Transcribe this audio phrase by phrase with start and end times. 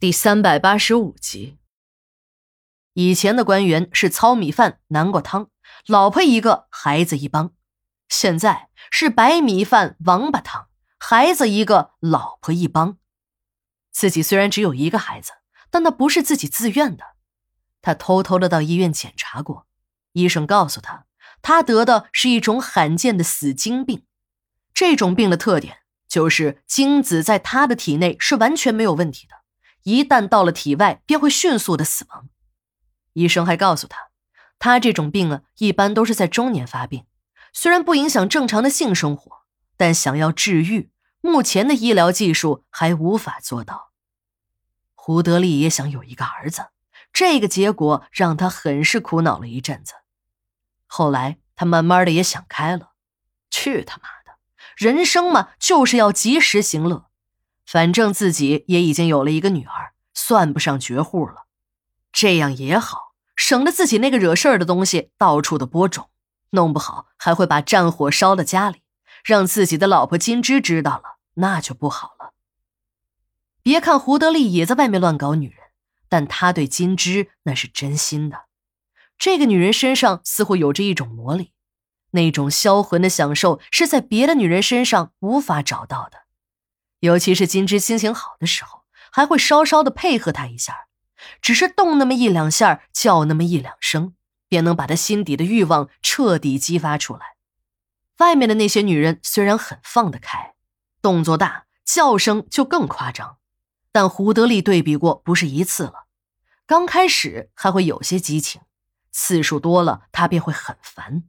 [0.00, 1.58] 第三百八十五集。
[2.92, 5.50] 以前的官员是糙米饭、南瓜汤，
[5.88, 7.48] 老婆一个，孩子一帮；
[8.08, 10.68] 现在是白米饭、王八汤，
[11.00, 12.96] 孩子一个，老婆一帮。
[13.90, 15.32] 自己虽然只有一个孩子，
[15.68, 17.02] 但那不是自己自愿的。
[17.82, 19.66] 他偷偷的到医院检查过，
[20.12, 21.06] 医生告诉他，
[21.42, 24.04] 他得的是一种罕见的死精病。
[24.72, 29.37] 这种病的特点就是精子在他的体内是完全没有问题的。
[29.88, 32.28] 一旦到了体外，便会迅速的死亡。
[33.14, 34.10] 医生还告诉他，
[34.58, 37.06] 他这种病啊，一般都是在中年发病，
[37.54, 39.44] 虽然不影响正常的性生活，
[39.78, 40.90] 但想要治愈，
[41.22, 43.92] 目前的医疗技术还无法做到。
[44.94, 46.66] 胡德利也想有一个儿子，
[47.10, 49.94] 这个结果让他很是苦恼了一阵子。
[50.86, 52.90] 后来他慢慢的也想开了，
[53.50, 54.36] 去他妈的，
[54.76, 57.06] 人生嘛，就是要及时行乐。
[57.64, 59.77] 反正自己也已经有了一个女儿，
[60.20, 61.44] 算不上绝户了，
[62.10, 66.10] 这样也好，省得自己那个惹事儿的东西到处的播种，
[66.50, 68.82] 弄不好还会把战火烧到家里，
[69.24, 72.32] 让自己的老婆金枝知道了，那就不好了。
[73.62, 75.58] 别看胡德利也在外面乱搞女人，
[76.08, 78.46] 但他对金枝那是真心的。
[79.16, 81.52] 这个女人身上似乎有着一种魔力，
[82.10, 86.22] 那种销魂的享受是在别的女人身上无法找到的。
[86.98, 90.86] 尤其是金枝心情好的时候，还会稍稍的配合他一下，
[91.40, 94.14] 只是动那么一两下，叫那么一两声，
[94.48, 97.36] 便能把他心底的欲望彻底激发出来。
[98.18, 100.54] 外面的那些女人虽然很放得开，
[101.00, 103.36] 动作大，叫声就更夸张，
[103.92, 106.06] 但胡德利对比过不是一次了。
[106.66, 108.60] 刚开始还会有些激情，
[109.12, 111.24] 次数多了，他便会很烦。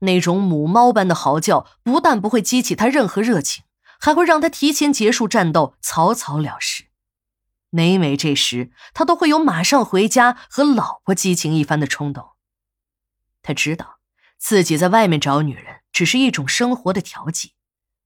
[0.00, 3.64] 那种母猫般的嚎叫，不但不会激起他任何热情。
[3.98, 6.85] 还会让他提前结束战斗，草草了事。
[7.76, 12.30] 每每这时，他都会有马上回家和老婆激情一番的冲动。
[13.42, 13.98] 他知道
[14.38, 17.52] 自己在外面找女人只是一种生活的调剂，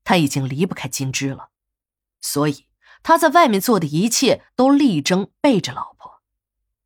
[0.02, 1.50] 他已经离不开金枝了，
[2.20, 2.66] 所以
[3.04, 6.20] 他在外面做的一切都力争背着老婆。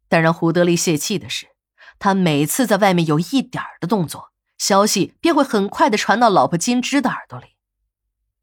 [0.06, 1.46] 但让胡德利泄气的是，
[1.98, 7.56] 他每次在外面有一点的动作，消息便会很快的传到老婆金枝的耳朵里。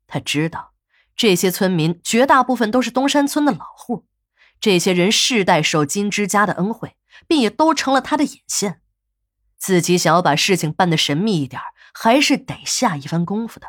[0.08, 0.74] 他知道，
[1.16, 4.08] 这些村民绝大部分都是东山村的老户，
[4.62, 6.96] 这些人世代受金枝家的恩惠，
[7.28, 8.82] 并也都成了他的眼线。
[9.58, 11.60] 自己想要把事情办得神秘一点，
[11.94, 13.68] 还是得下一番功夫的。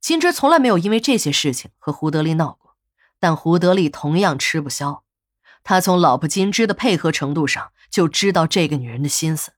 [0.00, 2.76] 金枝从来没有因为这些事情和胡德利闹过，
[3.20, 5.04] 但胡德利同样吃不消。
[5.62, 9.52] 他从老婆金枝的配合程度上就知道这个女人的心思，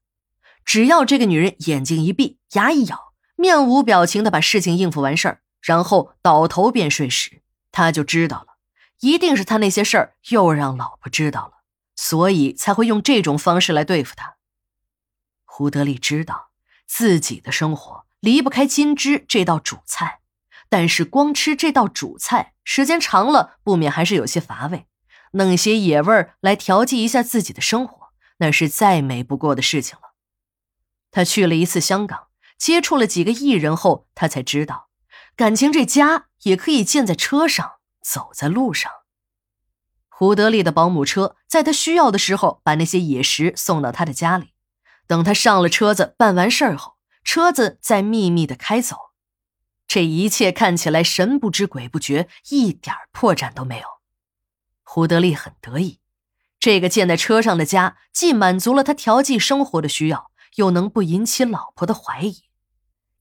[0.65, 5.43] 只要这个女人眼睛一闭，牙一咬，面无表情的把事情应付完事儿。
[5.61, 8.50] 然后倒头便睡时，他就知道了，
[9.01, 11.65] 一定是他那些事儿又让老婆知道了，
[11.97, 14.37] 所以才会用这种方式来对付他。
[15.45, 16.51] 胡德利知道
[16.87, 20.21] 自己的生活离不开金枝这道主菜，
[20.69, 24.87] 但是光吃这道主菜时间长了，不免还是有些乏味。
[25.33, 30.15] 弄些野味儿来调剂一下自己的生活，那是再美不过的事情了。
[31.11, 32.29] 他去了一次香港，
[32.59, 34.89] 接触了几个艺人后，他才知道。
[35.37, 38.91] 感情这家也可以建在车上，走在路上。
[40.09, 44.53] 胡德利的保姆车在他需要的时候，把那些野食送到他的家里。
[45.07, 48.97] 等他上了车子，办完事儿后，车子再秘密的开走。
[49.89, 53.87] 这一切看起来神不知鬼不觉，一点破绽都没有。
[54.85, 56.01] 胡德利很得意，
[56.61, 62.43] 这个建在车上的家，既满足了他调剂生活的需要，又能不引起老婆的怀疑。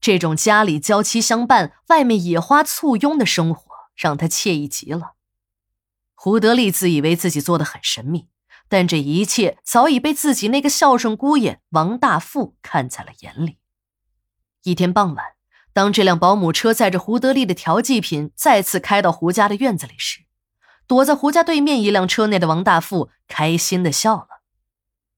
[0.00, 3.69] 这种家里娇妻相伴，外面野花簇拥的生活，
[4.00, 5.16] 让他惬意极了。
[6.14, 8.28] 胡德利自以为自己做的很神秘，
[8.66, 13.58] 但这一切早已被自己那个孝顺姑爷王大富看在了眼里。
[14.62, 15.24] 一天傍晚，
[15.74, 20.24] 当这辆保姆车载着胡德利的调剂品再次开到胡家的院子里时，
[20.86, 24.42] 躲在胡家对面一辆车内的王大富开心的笑了。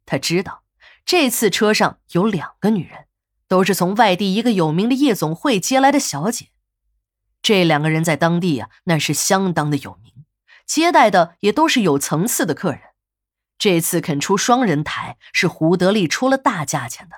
[0.04, 0.64] 他知道，
[1.04, 3.06] 这次车上有两个女人。
[3.48, 6.51] 都是从外地一个有名的夜总会接来的小姐，
[7.42, 10.24] 这两个人在当地呀，那是相当的有名，
[10.64, 12.80] 接待的也都是有层次的客人。
[13.58, 17.16] 这次肯出双人台，是胡德利出了大价钱的。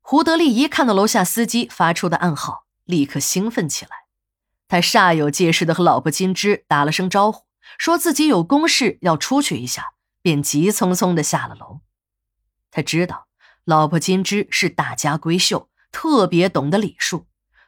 [0.00, 3.90] 胡德利一看到楼下司机发出的暗号，立刻兴奋起来。
[4.68, 7.44] 他煞有介事的和老婆金枝打了声招呼，
[7.78, 9.92] 说自己有公事要出去一下，
[10.22, 11.80] 便急匆匆的下了楼。
[12.70, 13.26] 他知道。
[13.64, 17.26] 老婆金枝是大家闺秀，特别懂得礼数，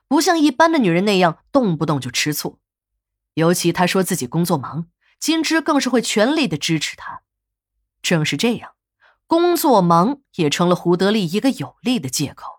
[0.09, 2.59] 不像一般的女人那样动不动就吃醋。
[3.35, 4.89] 尤其她说自己工作忙，
[5.21, 7.23] 金枝更是会全力的支持他。
[8.03, 8.73] 正是这样，
[9.27, 12.58] 工作忙也成了胡德利一个有力的借口。